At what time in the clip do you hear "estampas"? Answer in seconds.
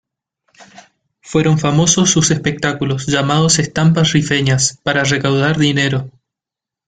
3.59-4.13